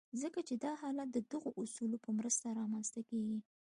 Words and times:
ځکه 0.21 0.39
چې 0.47 0.53
دا 0.63 0.71
حالت 0.81 1.09
د 1.11 1.17
دغو 1.31 1.49
اصولو 1.61 1.97
په 2.05 2.09
مرسته 2.19 2.47
رامنځته 2.59 3.01
کېږي. 3.09 3.37